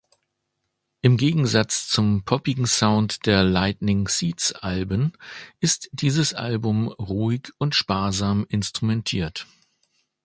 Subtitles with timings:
[1.01, 5.13] Im Gegensatz zum poppigen Sound der Lightning-Seeds-Alben
[5.59, 9.45] ist dieses Album ruhig und sparsam instrumentiert.